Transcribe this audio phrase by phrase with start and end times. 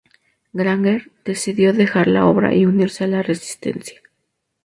[0.51, 4.01] Granger decide dejar la obra y unirse a la Resistencia.